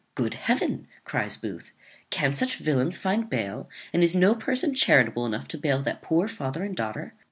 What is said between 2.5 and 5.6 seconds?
villains find bail, and is no person charitable enough to